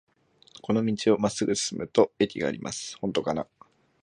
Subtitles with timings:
[0.63, 2.97] この道をまっすぐ進むと駅があります。